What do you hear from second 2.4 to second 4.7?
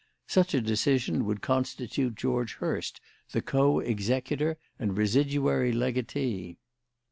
Hurst the co executor